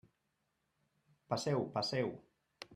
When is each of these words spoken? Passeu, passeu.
Passeu, 1.35 1.63
passeu. 1.77 2.13